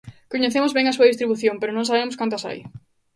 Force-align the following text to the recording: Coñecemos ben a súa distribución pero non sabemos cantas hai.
Coñecemos 0.33 0.71
ben 0.77 0.85
a 0.87 0.95
súa 0.97 1.09
distribución 1.11 1.55
pero 1.59 1.75
non 1.75 1.87
sabemos 1.89 2.19
cantas 2.21 2.45
hai. 2.47 2.59